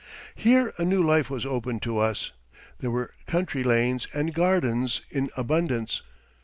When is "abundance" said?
5.37-6.01